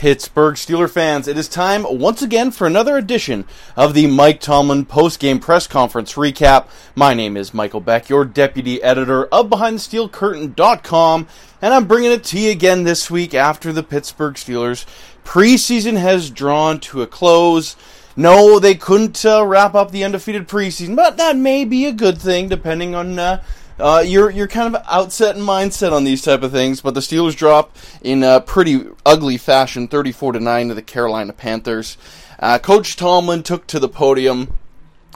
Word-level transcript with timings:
Pittsburgh 0.00 0.54
Steeler 0.54 0.88
fans, 0.88 1.28
it 1.28 1.36
is 1.36 1.46
time 1.46 1.84
once 1.86 2.22
again 2.22 2.52
for 2.52 2.66
another 2.66 2.96
edition 2.96 3.44
of 3.76 3.92
the 3.92 4.06
Mike 4.06 4.40
Tomlin 4.40 4.86
post-game 4.86 5.40
press 5.40 5.66
conference 5.66 6.14
recap. 6.14 6.68
My 6.94 7.12
name 7.12 7.36
is 7.36 7.52
Michael 7.52 7.82
Beck, 7.82 8.08
your 8.08 8.24
deputy 8.24 8.82
editor 8.82 9.26
of 9.26 9.50
BehindTheSteelCurtain.com, 9.50 11.28
and 11.60 11.74
I'm 11.74 11.86
bringing 11.86 12.12
it 12.12 12.24
to 12.24 12.38
you 12.38 12.50
again 12.50 12.84
this 12.84 13.10
week 13.10 13.34
after 13.34 13.74
the 13.74 13.82
Pittsburgh 13.82 14.36
Steelers 14.36 14.86
preseason 15.22 15.98
has 15.98 16.30
drawn 16.30 16.80
to 16.80 17.02
a 17.02 17.06
close. 17.06 17.76
No, 18.16 18.58
they 18.58 18.76
couldn't 18.76 19.22
uh, 19.26 19.44
wrap 19.44 19.74
up 19.74 19.90
the 19.90 20.04
undefeated 20.04 20.48
preseason, 20.48 20.96
but 20.96 21.18
that 21.18 21.36
may 21.36 21.66
be 21.66 21.84
a 21.84 21.92
good 21.92 22.16
thing 22.16 22.48
depending 22.48 22.94
on 22.94 23.18
uh, 23.18 23.42
uh, 23.80 24.00
you're 24.00 24.30
you're 24.30 24.48
kind 24.48 24.74
of 24.74 24.82
outset 24.86 25.36
and 25.36 25.46
mindset 25.46 25.92
on 25.92 26.04
these 26.04 26.22
type 26.22 26.42
of 26.42 26.52
things, 26.52 26.80
but 26.80 26.94
the 26.94 27.00
Steelers 27.00 27.36
drop 27.36 27.76
in 28.02 28.22
a 28.22 28.40
pretty 28.40 28.84
ugly 29.04 29.36
fashion, 29.36 29.88
34 29.88 30.32
to 30.32 30.40
nine 30.40 30.68
to 30.68 30.74
the 30.74 30.82
Carolina 30.82 31.32
Panthers. 31.32 31.96
Uh, 32.38 32.58
Coach 32.58 32.96
Tomlin 32.96 33.42
took 33.42 33.66
to 33.66 33.78
the 33.78 33.88
podium 33.88 34.56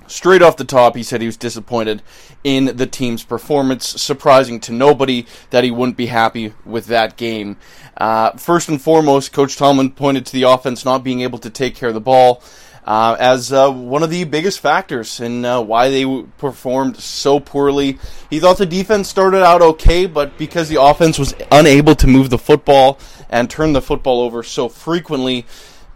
straight 0.06 0.42
off 0.42 0.56
the 0.56 0.64
top. 0.64 0.96
He 0.96 1.02
said 1.02 1.20
he 1.20 1.27
was 1.27 1.36
disappointed 1.36 2.02
in 2.42 2.77
the 2.77 2.86
team's 2.86 3.24
performance, 3.24 3.86
surprising 3.86 4.60
to 4.60 4.72
nobody 4.72 5.27
that 5.50 5.64
he 5.64 5.70
wouldn't 5.70 5.96
be 5.96 6.06
happy 6.06 6.52
with 6.64 6.86
that 6.86 7.16
game. 7.16 7.56
Uh, 7.96 8.33
first 8.33 8.69
and 8.69 8.80
foremost, 8.80 9.33
Coach 9.33 9.56
Tomlin 9.56 9.92
pointed 9.92 10.27
to 10.27 10.33
the 10.33 10.42
offense 10.42 10.84
not 10.84 11.05
being 11.05 11.20
able 11.20 11.38
to 11.38 11.50
take 11.50 11.74
care 11.74 11.88
of 11.88 11.94
the 11.94 12.00
ball 12.00 12.42
uh, 12.84 13.16
as 13.18 13.52
uh, 13.52 13.70
one 13.70 14.02
of 14.02 14.10
the 14.10 14.24
biggest 14.24 14.60
factors 14.60 15.20
in 15.20 15.44
uh, 15.44 15.60
why 15.60 15.88
they 15.88 16.22
performed 16.38 16.96
so 16.98 17.40
poorly. 17.40 17.98
He 18.30 18.40
thought 18.40 18.58
the 18.58 18.66
defense 18.66 19.08
started 19.08 19.42
out 19.42 19.62
okay, 19.62 20.06
but 20.06 20.36
because 20.36 20.68
the 20.68 20.80
offense 20.80 21.18
was 21.18 21.34
unable 21.50 21.94
to 21.96 22.06
move 22.06 22.30
the 22.30 22.38
football 22.38 22.98
and 23.30 23.48
turn 23.48 23.72
the 23.72 23.82
football 23.82 24.20
over 24.20 24.42
so 24.42 24.68
frequently, 24.68 25.46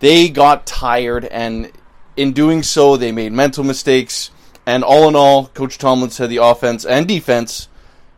they 0.01 0.29
got 0.29 0.67
tired, 0.67 1.25
and 1.27 1.71
in 2.17 2.33
doing 2.33 2.63
so, 2.63 2.97
they 2.97 3.13
made 3.13 3.33
mental 3.33 3.65
mistakes. 3.65 4.31
And 4.65 4.85
all 4.85 5.09
in 5.09 5.17
all, 5.17 5.47
Coach 5.49 5.79
Tomlin 5.79 6.11
said 6.11 6.31
the 6.31 6.39
offense 6.39 6.85
and 6.85 7.09
defense 7.09 7.69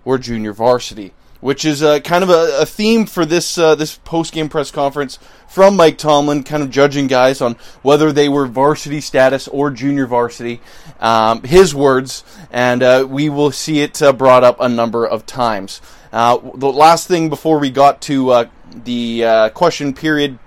were 0.04 0.18
junior 0.18 0.52
varsity 0.52 1.12
which 1.40 1.64
is 1.64 1.82
uh, 1.82 2.00
kind 2.00 2.22
of 2.22 2.30
a, 2.30 2.58
a, 2.60 2.66
theme 2.66 3.06
for 3.06 3.24
this 3.24 3.58
uh, 3.58 3.74
this 3.74 3.96
post 3.96 4.32
game 4.32 4.48
press 4.48 4.70
conference 4.70 5.18
from 5.48 5.74
Mike 5.76 5.98
Tomlin, 5.98 6.44
kind 6.44 6.62
of 6.62 6.70
judging 6.70 7.06
guys 7.06 7.40
on 7.40 7.56
whether 7.82 8.12
they 8.12 8.28
were 8.28 8.46
varsity 8.46 9.00
status 9.00 9.48
or 9.48 9.70
junior 9.70 10.06
varsity. 10.06 10.60
Um, 11.00 11.42
his 11.42 11.74
words, 11.74 12.22
and 12.50 12.82
uh, 12.82 13.06
we 13.08 13.28
will 13.28 13.50
see 13.50 13.80
it 13.80 14.00
uh, 14.02 14.12
brought 14.12 14.44
up 14.44 14.60
a 14.60 14.68
number 14.68 15.06
of 15.06 15.26
times. 15.26 15.80
Uh, 16.12 16.38
the 16.54 16.70
last 16.70 17.08
thing 17.08 17.28
before 17.28 17.58
we 17.58 17.70
got 17.70 18.00
to 18.02 18.30
uh, 18.30 18.44
the 18.84 19.50
question 19.54 19.94
period 19.94 20.38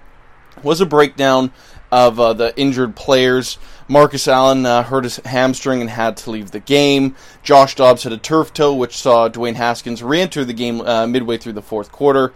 was 0.62 0.80
a 0.80 0.86
breakdown 0.86 1.52
of 1.94 2.16
the 2.38 2.54
injured 2.58 2.96
players. 2.96 3.60
Marcus 3.88 4.28
Allen 4.28 4.66
uh, 4.66 4.82
hurt 4.82 5.04
his 5.04 5.18
hamstring 5.18 5.80
and 5.82 5.90
had 5.90 6.18
to 6.18 6.32
leave 6.32 6.50
the 6.50 6.60
game. 6.60 7.16
Josh 7.44 7.76
Dobbs 7.76 8.04
had 8.04 8.12
a 8.12 8.18
turf 8.18 8.52
toe, 8.52 8.74
which 8.74 8.98
saw 8.98 9.30
Dwayne 9.30 9.56
Haskins 9.56 10.02
re 10.02 10.20
enter 10.20 10.44
the 10.44 10.54
game 10.54 10.82
uh, 10.82 11.06
midway 11.06 11.38
through 11.38 11.54
the 11.54 11.62
fourth 11.62 11.92
quarter. 11.92 12.34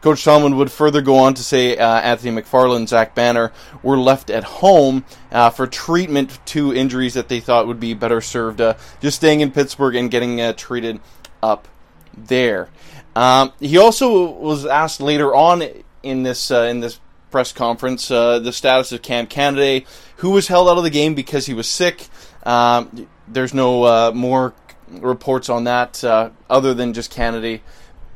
Coach 0.00 0.24
Tomlin 0.24 0.56
would 0.56 0.70
further 0.70 1.00
go 1.00 1.16
on 1.18 1.34
to 1.34 1.42
say 1.42 1.76
uh, 1.76 2.00
Anthony 2.00 2.40
McFarland 2.40 2.76
and 2.76 2.88
Zach 2.88 3.14
Banner 3.14 3.52
were 3.82 3.98
left 3.98 4.30
at 4.30 4.44
home 4.44 5.04
uh, 5.32 5.50
for 5.50 5.66
treatment 5.66 6.38
to 6.46 6.74
injuries 6.74 7.14
that 7.14 7.28
they 7.28 7.40
thought 7.40 7.66
would 7.66 7.80
be 7.80 7.94
better 7.94 8.20
served 8.20 8.60
uh, 8.60 8.74
just 9.00 9.16
staying 9.16 9.40
in 9.40 9.50
Pittsburgh 9.50 9.96
and 9.96 10.10
getting 10.10 10.40
uh, 10.40 10.52
treated 10.54 11.00
up 11.42 11.68
there. 12.16 12.68
Um, 13.16 13.52
he 13.60 13.78
also 13.78 14.30
was 14.30 14.66
asked 14.66 15.00
later 15.00 15.34
on 15.34 15.62
in 16.02 16.22
this 16.22 16.50
in 16.50 16.80
this 16.80 17.00
press 17.34 17.50
conference 17.50 18.12
uh, 18.12 18.38
the 18.38 18.52
status 18.52 18.92
of 18.92 19.02
Cam 19.02 19.26
Canaday, 19.26 19.84
who 20.18 20.30
was 20.30 20.46
held 20.46 20.68
out 20.68 20.78
of 20.78 20.84
the 20.84 20.90
game 20.90 21.16
because 21.16 21.46
he 21.46 21.52
was 21.52 21.68
sick. 21.68 22.06
Um, 22.44 23.08
there's 23.26 23.52
no 23.52 23.82
uh, 23.82 24.12
more 24.14 24.54
reports 24.88 25.48
on 25.48 25.64
that 25.64 26.04
uh, 26.04 26.30
other 26.48 26.74
than 26.74 26.92
just 26.92 27.12
Canaday 27.12 27.60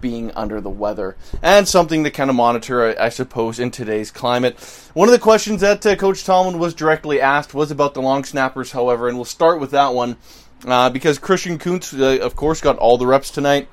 being 0.01 0.31
under 0.37 0.61
the 0.61 0.71
weather 0.71 1.17
and 1.43 1.67
something 1.67 2.05
to 2.05 2.13
kind 2.13 2.31
of 2.31 2.37
monitor, 2.37 2.97
I, 2.97 3.07
I 3.07 3.09
suppose, 3.09 3.59
in 3.59 3.73
today's 3.73 4.13
climate. 4.13 4.57
One 4.95 5.09
of 5.09 5.13
the 5.13 5.19
questions 5.19 5.63
that 5.63 5.85
uh, 5.85 5.97
Coach 5.97 6.23
Tomlin 6.23 6.61
was 6.61 6.73
directly 6.73 7.21
asked 7.21 7.55
was 7.55 7.73
about 7.73 7.95
the 7.95 8.03
long 8.03 8.23
snappers, 8.23 8.71
however, 8.71 9.09
and 9.09 9.19
we'll 9.19 9.25
start 9.25 9.59
with 9.59 9.73
that 9.73 9.95
one 9.95 10.17
uh, 10.65 10.91
because 10.91 11.19
Christian 11.19 11.59
Kuntz, 11.59 11.93
of 11.93 12.37
course, 12.37 12.61
got 12.61 12.79
all 12.79 12.99
the 12.99 13.07
reps 13.09 13.33
tonight 13.33 13.69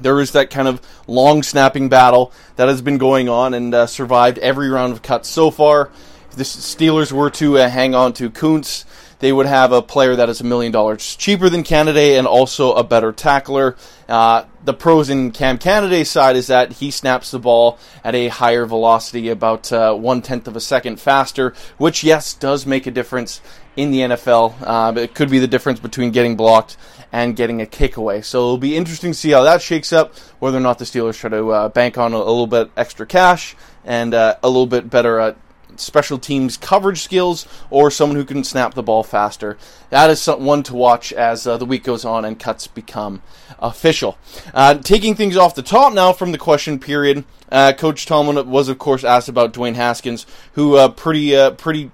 there 0.00 0.20
is 0.20 0.32
that 0.32 0.50
kind 0.50 0.68
of 0.68 0.80
long 1.06 1.42
snapping 1.42 1.88
battle 1.88 2.32
that 2.56 2.68
has 2.68 2.82
been 2.82 2.98
going 2.98 3.28
on 3.28 3.54
and 3.54 3.74
uh, 3.74 3.86
survived 3.86 4.38
every 4.38 4.68
round 4.68 4.92
of 4.92 5.02
cuts 5.02 5.28
so 5.28 5.50
far. 5.50 5.90
If 6.30 6.36
the 6.36 6.44
Steelers 6.44 7.12
were 7.12 7.30
to 7.30 7.58
uh, 7.58 7.68
hang 7.68 7.94
on 7.94 8.12
to 8.14 8.30
Kuntz, 8.30 8.84
they 9.24 9.32
would 9.32 9.46
have 9.46 9.72
a 9.72 9.80
player 9.80 10.14
that 10.16 10.28
is 10.28 10.42
a 10.42 10.44
million 10.44 10.70
dollars 10.70 11.16
cheaper 11.16 11.48
than 11.48 11.62
Canaday 11.62 12.18
and 12.18 12.26
also 12.26 12.74
a 12.74 12.84
better 12.84 13.10
tackler. 13.10 13.74
Uh, 14.06 14.44
the 14.62 14.74
pros 14.74 15.08
in 15.08 15.30
Cam 15.30 15.56
Canaday's 15.56 16.10
side 16.10 16.36
is 16.36 16.48
that 16.48 16.72
he 16.72 16.90
snaps 16.90 17.30
the 17.30 17.38
ball 17.38 17.78
at 18.04 18.14
a 18.14 18.28
higher 18.28 18.66
velocity, 18.66 19.30
about 19.30 19.72
uh, 19.72 19.94
one 19.94 20.20
tenth 20.20 20.46
of 20.46 20.56
a 20.56 20.60
second 20.60 21.00
faster, 21.00 21.54
which 21.78 22.04
yes 22.04 22.34
does 22.34 22.66
make 22.66 22.86
a 22.86 22.90
difference 22.90 23.40
in 23.76 23.92
the 23.92 24.00
NFL. 24.00 24.56
Uh, 24.60 24.92
it 25.00 25.14
could 25.14 25.30
be 25.30 25.38
the 25.38 25.48
difference 25.48 25.80
between 25.80 26.10
getting 26.10 26.36
blocked 26.36 26.76
and 27.10 27.34
getting 27.34 27.62
a 27.62 27.66
kick 27.66 27.96
away. 27.96 28.20
So 28.20 28.40
it'll 28.40 28.58
be 28.58 28.76
interesting 28.76 29.12
to 29.12 29.18
see 29.18 29.30
how 29.30 29.44
that 29.44 29.62
shakes 29.62 29.90
up, 29.90 30.14
whether 30.38 30.58
or 30.58 30.60
not 30.60 30.78
the 30.78 30.84
Steelers 30.84 31.16
try 31.16 31.30
to 31.30 31.50
uh, 31.50 31.68
bank 31.70 31.96
on 31.96 32.12
a, 32.12 32.18
a, 32.18 32.18
little 32.18 32.46
bit 32.46 32.70
extra 32.76 33.06
cash 33.06 33.56
and 33.86 34.12
uh, 34.12 34.36
a 34.42 34.48
little 34.48 34.66
bit 34.66 34.90
better 34.90 35.34
special 35.80 36.18
teams 36.18 36.56
coverage 36.56 37.02
skills 37.02 37.46
or 37.70 37.90
someone 37.90 38.16
who 38.16 38.24
can 38.24 38.44
snap 38.44 38.74
the 38.74 38.82
ball 38.82 39.02
faster. 39.02 39.56
That 39.90 40.10
is 40.10 40.20
some, 40.20 40.44
one 40.44 40.62
to 40.64 40.74
watch 40.74 41.12
as 41.12 41.46
uh, 41.46 41.56
the 41.56 41.64
week 41.64 41.84
goes 41.84 42.04
on 42.04 42.24
and 42.24 42.38
cuts 42.38 42.66
become 42.66 43.22
official. 43.58 44.18
Uh, 44.52 44.74
taking 44.74 45.14
things 45.14 45.36
off 45.36 45.54
the 45.54 45.62
top 45.62 45.92
now 45.92 46.12
from 46.12 46.32
the 46.32 46.38
question 46.38 46.78
period, 46.78 47.24
uh, 47.50 47.72
Coach 47.72 48.06
Tomlin 48.06 48.50
was 48.50 48.68
of 48.68 48.78
course 48.78 49.04
asked 49.04 49.28
about 49.28 49.52
Dwayne 49.52 49.74
Haskins, 49.74 50.26
who 50.52 50.88
pretty 50.90 51.50
pretty 51.52 51.90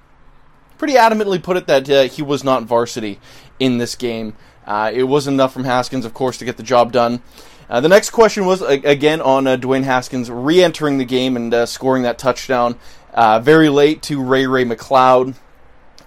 pretty 0.78 0.94
adamantly 0.94 1.42
put 1.42 1.56
it 1.56 1.66
that 1.66 2.12
he 2.12 2.22
was 2.22 2.42
not 2.42 2.64
varsity 2.64 3.20
in 3.58 3.78
this 3.78 3.94
game. 3.94 4.34
Uh, 4.66 4.91
it 4.92 5.02
wasn't 5.04 5.34
enough 5.34 5.52
from 5.52 5.64
Haskins, 5.64 6.04
of 6.04 6.14
course, 6.14 6.38
to 6.38 6.44
get 6.44 6.56
the 6.56 6.62
job 6.62 6.92
done. 6.92 7.22
Uh, 7.68 7.80
the 7.80 7.88
next 7.88 8.10
question 8.10 8.47
was 8.47 8.62
again 8.62 9.20
on 9.20 9.47
uh, 9.47 9.56
Dwayne 9.56 9.84
Haskins 9.84 10.28
re-entering 10.28 10.98
the 10.98 11.04
game 11.04 11.36
and 11.36 11.54
uh, 11.54 11.66
scoring 11.66 12.02
that 12.02 12.18
touchdown 12.18 12.76
uh, 13.15 13.41
very 13.41 13.69
late 13.69 14.03
to 14.03 14.22
Ray 14.22 14.47
Ray 14.47 14.65
McCloud. 14.65 15.34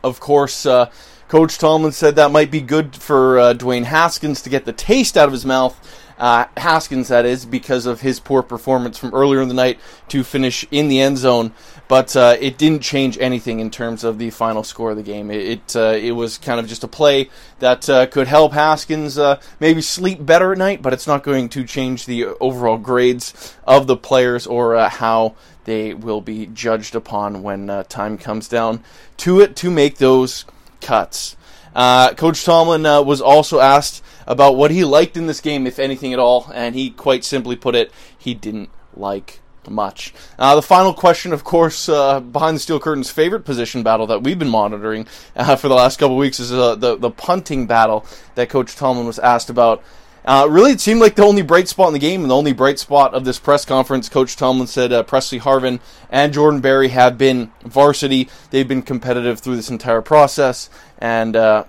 Of 0.03 0.19
course, 0.19 0.65
uh, 0.65 0.91
Coach 1.27 1.57
Tomlin 1.57 1.91
said 1.91 2.15
that 2.15 2.31
might 2.31 2.51
be 2.51 2.61
good 2.61 2.95
for 2.95 3.35
Dwayne 3.55 3.85
Haskins 3.85 4.41
to 4.43 4.49
get 4.49 4.65
the 4.65 4.73
taste 4.73 5.17
out 5.17 5.27
of 5.27 5.31
his 5.31 5.45
mouth 5.45 5.75
uh, 6.17 6.45
Haskins, 6.57 7.07
that 7.07 7.25
is, 7.25 7.45
because 7.45 7.85
of 7.85 8.01
his 8.01 8.19
poor 8.19 8.43
performance 8.43 8.97
from 8.97 9.13
earlier 9.13 9.41
in 9.41 9.47
the 9.47 9.53
night 9.53 9.79
to 10.09 10.23
finish 10.23 10.65
in 10.71 10.87
the 10.87 10.99
end 10.99 11.17
zone. 11.17 11.53
But 11.87 12.15
uh, 12.15 12.37
it 12.39 12.57
didn't 12.57 12.81
change 12.81 13.17
anything 13.19 13.59
in 13.59 13.69
terms 13.69 14.03
of 14.03 14.17
the 14.17 14.29
final 14.29 14.63
score 14.63 14.91
of 14.91 14.97
the 14.97 15.03
game. 15.03 15.29
It 15.29 15.53
it, 15.53 15.75
uh, 15.75 15.97
it 16.01 16.11
was 16.11 16.37
kind 16.37 16.59
of 16.59 16.67
just 16.67 16.83
a 16.83 16.87
play 16.87 17.29
that 17.59 17.89
uh, 17.89 18.05
could 18.07 18.27
help 18.27 18.53
Haskins 18.53 19.17
uh, 19.17 19.39
maybe 19.59 19.81
sleep 19.81 20.25
better 20.25 20.51
at 20.51 20.57
night, 20.57 20.81
but 20.81 20.93
it's 20.93 21.07
not 21.07 21.23
going 21.23 21.49
to 21.49 21.63
change 21.63 22.05
the 22.05 22.25
overall 22.25 22.77
grades 22.77 23.55
of 23.65 23.87
the 23.87 23.97
players 23.97 24.47
or 24.47 24.75
uh, 24.75 24.89
how 24.89 25.35
they 25.65 25.93
will 25.93 26.21
be 26.21 26.47
judged 26.47 26.95
upon 26.95 27.43
when 27.43 27.67
time 27.87 28.17
comes 28.17 28.47
down 28.49 28.83
to 29.17 29.39
it 29.39 29.55
to 29.55 29.71
make 29.71 29.97
those 29.97 30.45
cuts. 30.81 31.37
Coach 31.73 32.43
Tomlin 32.43 32.83
was 33.05 33.21
also 33.21 33.59
asked 33.59 34.03
about 34.27 34.55
what 34.55 34.71
he 34.71 34.83
liked 34.83 35.17
in 35.17 35.27
this 35.27 35.41
game, 35.41 35.67
if 35.67 35.79
anything 35.79 36.13
at 36.13 36.19
all, 36.19 36.51
and 36.53 36.75
he 36.75 36.89
quite 36.89 37.23
simply 37.23 37.55
put 37.55 37.75
it, 37.75 37.91
he 38.17 38.33
didn't 38.33 38.69
like 38.95 39.41
much. 39.69 40.13
Uh, 40.37 40.55
the 40.55 40.61
final 40.61 40.93
question, 40.93 41.33
of 41.33 41.43
course, 41.43 41.87
uh, 41.87 42.19
behind 42.19 42.55
the 42.55 42.59
steel 42.59 42.79
curtain's 42.79 43.09
favorite 43.09 43.45
position 43.45 43.83
battle 43.83 44.07
that 44.07 44.23
we've 44.23 44.39
been 44.39 44.49
monitoring 44.49 45.07
uh, 45.35 45.55
for 45.55 45.67
the 45.67 45.75
last 45.75 45.99
couple 45.99 46.17
weeks 46.17 46.39
is 46.39 46.51
uh, 46.51 46.75
the 46.75 46.95
the 46.97 47.11
punting 47.11 47.67
battle 47.67 48.05
that 48.35 48.49
Coach 48.49 48.75
Tomlin 48.75 49.05
was 49.05 49.19
asked 49.19 49.49
about. 49.49 49.83
Uh, 50.25 50.47
really, 50.49 50.71
it 50.71 50.79
seemed 50.79 51.01
like 51.01 51.15
the 51.15 51.23
only 51.23 51.41
bright 51.41 51.67
spot 51.67 51.87
in 51.87 51.93
the 51.93 51.99
game 51.99 52.21
and 52.21 52.31
the 52.31 52.35
only 52.35 52.53
bright 52.53 52.79
spot 52.79 53.13
of 53.13 53.25
this 53.25 53.39
press 53.39 53.65
conference. 53.65 54.07
Coach 54.07 54.37
Tomlin 54.37 54.67
said 54.67 54.93
uh, 54.93 55.03
Pressley 55.03 55.39
Harvin 55.39 55.81
and 56.09 56.31
Jordan 56.31 56.61
Berry 56.61 56.89
have 56.89 57.17
been 57.17 57.51
varsity. 57.63 58.29
They've 58.49 58.67
been 58.67 58.83
competitive 58.83 59.41
through 59.41 59.57
this 59.57 59.69
entire 59.69 60.01
process, 60.01 60.69
and 60.97 61.65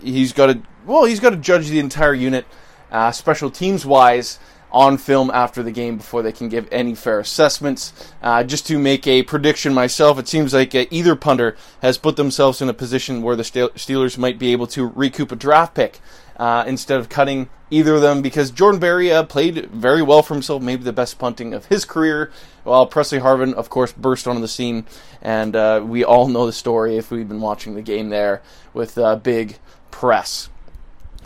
he's 0.00 0.32
got 0.32 0.50
a 0.50 0.62
well, 0.88 1.04
he's 1.04 1.20
got 1.20 1.30
to 1.30 1.36
judge 1.36 1.68
the 1.68 1.78
entire 1.78 2.14
unit, 2.14 2.46
uh, 2.90 3.12
special 3.12 3.50
teams 3.50 3.84
wise, 3.84 4.38
on 4.70 4.98
film 4.98 5.30
after 5.30 5.62
the 5.62 5.70
game 5.70 5.96
before 5.96 6.22
they 6.22 6.32
can 6.32 6.48
give 6.48 6.68
any 6.70 6.94
fair 6.94 7.20
assessments. 7.20 7.92
Uh, 8.22 8.42
just 8.42 8.66
to 8.66 8.78
make 8.78 9.06
a 9.06 9.22
prediction 9.22 9.72
myself, 9.72 10.18
it 10.18 10.28
seems 10.28 10.52
like 10.52 10.74
uh, 10.74 10.84
either 10.90 11.14
punter 11.14 11.56
has 11.82 11.98
put 11.98 12.16
themselves 12.16 12.60
in 12.60 12.68
a 12.68 12.74
position 12.74 13.22
where 13.22 13.36
the 13.36 13.42
Steelers 13.42 14.18
might 14.18 14.38
be 14.38 14.52
able 14.52 14.66
to 14.66 14.86
recoup 14.86 15.32
a 15.32 15.36
draft 15.36 15.74
pick 15.74 16.00
uh, 16.36 16.64
instead 16.66 16.98
of 16.98 17.08
cutting 17.08 17.48
either 17.70 17.96
of 17.96 18.02
them 18.02 18.22
because 18.22 18.50
Jordan 18.50 18.80
Berry 18.80 19.12
uh, 19.12 19.22
played 19.24 19.66
very 19.66 20.02
well 20.02 20.22
for 20.22 20.34
himself, 20.34 20.62
maybe 20.62 20.84
the 20.84 20.92
best 20.92 21.18
punting 21.18 21.52
of 21.52 21.66
his 21.66 21.84
career. 21.84 22.30
While 22.64 22.86
Pressley 22.86 23.18
Harvin, 23.18 23.54
of 23.54 23.70
course, 23.70 23.92
burst 23.92 24.28
onto 24.28 24.40
the 24.40 24.48
scene, 24.48 24.86
and 25.22 25.56
uh, 25.56 25.82
we 25.84 26.04
all 26.04 26.28
know 26.28 26.46
the 26.46 26.52
story 26.52 26.96
if 26.96 27.10
we've 27.10 27.28
been 27.28 27.40
watching 27.40 27.74
the 27.74 27.82
game 27.82 28.10
there 28.10 28.42
with 28.74 28.98
uh, 28.98 29.16
big 29.16 29.58
press. 29.90 30.50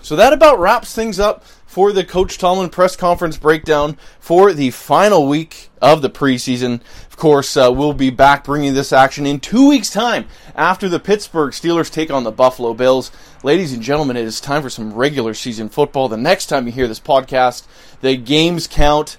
So 0.02 0.16
that 0.16 0.32
about 0.32 0.58
wraps 0.58 0.94
things 0.94 1.20
up 1.20 1.44
for 1.72 1.92
the 1.92 2.04
Coach 2.04 2.36
Tomlin 2.36 2.68
press 2.68 2.96
conference 2.96 3.38
breakdown 3.38 3.96
for 4.20 4.52
the 4.52 4.70
final 4.72 5.26
week 5.26 5.70
of 5.80 6.02
the 6.02 6.10
preseason. 6.10 6.80
Of 7.06 7.16
course, 7.16 7.56
uh, 7.56 7.72
we'll 7.72 7.94
be 7.94 8.10
back 8.10 8.44
bringing 8.44 8.74
this 8.74 8.92
action 8.92 9.26
in 9.26 9.40
two 9.40 9.68
weeks' 9.68 9.88
time 9.88 10.26
after 10.54 10.88
the 10.88 11.00
Pittsburgh 11.00 11.52
Steelers 11.52 11.90
take 11.90 12.10
on 12.10 12.24
the 12.24 12.32
Buffalo 12.32 12.74
Bills. 12.74 13.12
Ladies 13.42 13.72
and 13.72 13.80
gentlemen, 13.80 14.16
it 14.16 14.24
is 14.24 14.40
time 14.40 14.60
for 14.60 14.70
some 14.70 14.92
regular 14.92 15.34
season 15.34 15.68
football. 15.68 16.08
The 16.08 16.16
next 16.16 16.46
time 16.46 16.66
you 16.66 16.72
hear 16.72 16.88
this 16.88 17.00
podcast, 17.00 17.64
the 18.00 18.16
games 18.16 18.66
count. 18.66 19.16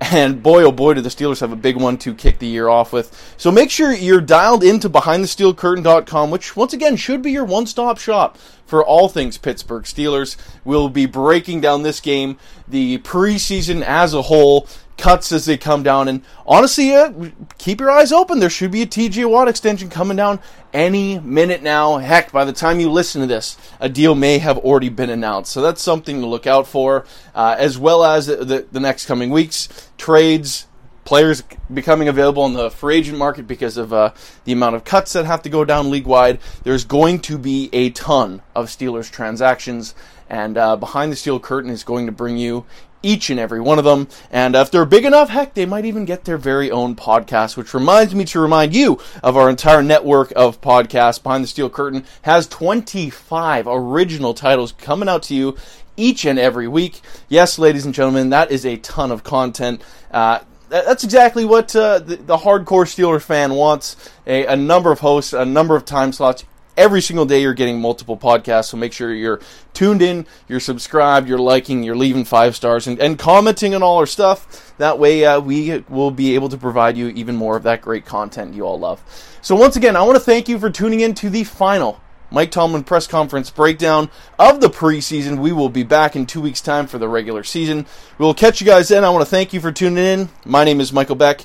And 0.00 0.42
boy, 0.42 0.64
oh 0.64 0.72
boy, 0.72 0.94
do 0.94 1.00
the 1.00 1.08
Steelers 1.08 1.40
have 1.40 1.52
a 1.52 1.56
big 1.56 1.76
one 1.76 1.96
to 1.98 2.14
kick 2.14 2.38
the 2.38 2.46
year 2.46 2.68
off 2.68 2.92
with. 2.92 3.34
So 3.36 3.50
make 3.50 3.70
sure 3.70 3.92
you're 3.92 4.20
dialed 4.20 4.62
into 4.62 4.90
BehindTheSteelCurtain.com, 4.90 6.30
which 6.30 6.56
once 6.56 6.72
again 6.72 6.96
should 6.96 7.22
be 7.22 7.32
your 7.32 7.44
one 7.44 7.66
stop 7.66 7.98
shop 7.98 8.36
for 8.66 8.84
all 8.84 9.08
things 9.08 9.38
Pittsburgh 9.38 9.84
Steelers. 9.84 10.36
We'll 10.64 10.88
be 10.88 11.06
breaking 11.06 11.60
down 11.60 11.82
this 11.82 12.00
game, 12.00 12.38
the 12.66 12.98
preseason 12.98 13.82
as 13.82 14.14
a 14.14 14.22
whole, 14.22 14.66
cuts 14.96 15.32
as 15.32 15.44
they 15.44 15.56
come 15.56 15.82
down. 15.82 16.08
And 16.08 16.22
honestly, 16.46 16.92
uh, 16.94 17.12
keep 17.58 17.80
your 17.80 17.90
eyes 17.90 18.12
open. 18.12 18.38
There 18.38 18.50
should 18.50 18.70
be 18.70 18.82
a 18.82 18.86
TJ 18.86 19.28
Watt 19.28 19.48
extension 19.48 19.88
coming 19.88 20.16
down 20.16 20.40
any 20.72 21.18
minute 21.20 21.62
now. 21.62 21.98
Heck, 21.98 22.32
by 22.32 22.44
the 22.44 22.52
time 22.52 22.80
you 22.80 22.90
listen 22.90 23.20
to 23.20 23.26
this, 23.26 23.56
a 23.80 23.88
deal 23.88 24.14
may 24.14 24.38
have 24.38 24.58
already 24.58 24.88
been 24.88 25.10
announced. 25.10 25.52
So 25.52 25.62
that's 25.62 25.82
something 25.82 26.20
to 26.20 26.26
look 26.26 26.46
out 26.46 26.66
for, 26.66 27.06
uh, 27.34 27.56
as 27.58 27.78
well 27.78 28.04
as 28.04 28.26
the, 28.26 28.36
the, 28.36 28.66
the 28.70 28.80
next 28.80 29.06
coming 29.06 29.30
weeks. 29.30 29.90
Trades, 29.96 30.66
players 31.04 31.42
becoming 31.72 32.08
available 32.08 32.44
in 32.46 32.54
the 32.54 32.70
free 32.70 32.96
agent 32.96 33.18
market 33.18 33.46
because 33.46 33.76
of 33.76 33.92
uh, 33.92 34.12
the 34.44 34.52
amount 34.52 34.74
of 34.74 34.84
cuts 34.84 35.12
that 35.12 35.26
have 35.26 35.42
to 35.42 35.48
go 35.48 35.64
down 35.64 35.90
league 35.90 36.06
wide. 36.06 36.38
There's 36.62 36.84
going 36.84 37.20
to 37.20 37.38
be 37.38 37.70
a 37.72 37.90
ton 37.90 38.42
of 38.54 38.66
Steelers 38.66 39.10
transactions, 39.10 39.94
and 40.28 40.56
uh, 40.56 40.76
Behind 40.76 41.12
the 41.12 41.16
Steel 41.16 41.38
Curtain 41.38 41.70
is 41.70 41.84
going 41.84 42.06
to 42.06 42.12
bring 42.12 42.36
you 42.36 42.64
each 43.04 43.30
and 43.30 43.38
every 43.38 43.60
one 43.60 43.78
of 43.78 43.84
them. 43.84 44.08
And 44.30 44.56
if 44.56 44.70
they're 44.70 44.84
big 44.84 45.04
enough, 45.04 45.28
heck, 45.28 45.54
they 45.54 45.66
might 45.66 45.84
even 45.84 46.04
get 46.04 46.24
their 46.24 46.38
very 46.38 46.70
own 46.70 46.96
podcast, 46.96 47.56
which 47.56 47.74
reminds 47.74 48.14
me 48.14 48.24
to 48.26 48.40
remind 48.40 48.74
you 48.74 48.98
of 49.22 49.36
our 49.36 49.48
entire 49.50 49.82
network 49.82 50.32
of 50.34 50.60
podcasts. 50.60 51.22
Behind 51.22 51.44
the 51.44 51.48
Steel 51.48 51.70
Curtain 51.70 52.04
has 52.22 52.48
25 52.48 53.66
original 53.68 54.34
titles 54.34 54.72
coming 54.72 55.08
out 55.08 55.22
to 55.24 55.34
you 55.34 55.56
each 55.96 56.24
and 56.24 56.38
every 56.38 56.66
week. 56.66 57.00
Yes, 57.28 57.58
ladies 57.58 57.84
and 57.84 57.94
gentlemen, 57.94 58.30
that 58.30 58.50
is 58.50 58.66
a 58.66 58.76
ton 58.78 59.12
of 59.12 59.22
content. 59.22 59.82
Uh, 60.10 60.40
that's 60.68 61.04
exactly 61.04 61.44
what 61.44 61.74
uh, 61.76 62.00
the, 62.00 62.16
the, 62.16 62.36
hardcore 62.36 62.84
Steelers 62.84 63.22
fan 63.22 63.54
wants 63.54 64.10
a, 64.26 64.46
a, 64.46 64.56
number 64.56 64.90
of 64.90 64.98
hosts, 65.00 65.32
a 65.32 65.44
number 65.44 65.76
of 65.76 65.84
time 65.84 66.12
slots. 66.12 66.44
Every 66.76 67.00
single 67.00 67.24
day, 67.24 67.40
you're 67.40 67.54
getting 67.54 67.80
multiple 67.80 68.16
podcasts, 68.16 68.66
so 68.66 68.76
make 68.76 68.92
sure 68.92 69.14
you're 69.14 69.40
tuned 69.74 70.02
in, 70.02 70.26
you're 70.48 70.60
subscribed, 70.60 71.28
you're 71.28 71.38
liking, 71.38 71.84
you're 71.84 71.96
leaving 71.96 72.24
five 72.24 72.56
stars, 72.56 72.86
and, 72.86 72.98
and 72.98 73.18
commenting 73.18 73.74
on 73.74 73.82
all 73.82 73.98
our 73.98 74.06
stuff. 74.06 74.74
That 74.78 74.98
way, 74.98 75.24
uh, 75.24 75.38
we 75.38 75.84
will 75.88 76.10
be 76.10 76.34
able 76.34 76.48
to 76.48 76.56
provide 76.56 76.96
you 76.96 77.08
even 77.08 77.36
more 77.36 77.56
of 77.56 77.62
that 77.62 77.80
great 77.80 78.04
content 78.04 78.54
you 78.54 78.64
all 78.66 78.78
love. 78.78 79.02
So, 79.40 79.54
once 79.54 79.76
again, 79.76 79.94
I 79.94 80.02
want 80.02 80.16
to 80.16 80.24
thank 80.24 80.48
you 80.48 80.58
for 80.58 80.68
tuning 80.68 81.00
in 81.00 81.14
to 81.14 81.30
the 81.30 81.44
final 81.44 82.00
Mike 82.34 82.50
Tomlin 82.50 82.82
press 82.82 83.06
conference 83.06 83.50
breakdown 83.50 84.10
of 84.38 84.60
the 84.60 84.68
preseason. 84.68 85.38
We 85.38 85.52
will 85.52 85.68
be 85.68 85.84
back 85.84 86.16
in 86.16 86.26
two 86.26 86.40
weeks' 86.40 86.60
time 86.60 86.88
for 86.88 86.98
the 86.98 87.08
regular 87.08 87.44
season. 87.44 87.86
We 88.18 88.24
will 88.24 88.34
catch 88.34 88.60
you 88.60 88.66
guys 88.66 88.88
then. 88.88 89.04
I 89.04 89.10
want 89.10 89.24
to 89.24 89.30
thank 89.30 89.52
you 89.52 89.60
for 89.60 89.70
tuning 89.70 90.04
in. 90.04 90.28
My 90.44 90.64
name 90.64 90.80
is 90.80 90.92
Michael 90.92 91.14
Beck. 91.14 91.44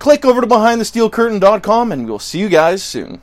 Click 0.00 0.24
over 0.24 0.40
to 0.40 0.46
BehindTheSteelCurtain.com 0.46 1.92
and 1.92 2.06
we'll 2.06 2.18
see 2.18 2.40
you 2.40 2.48
guys 2.48 2.82
soon. 2.82 3.22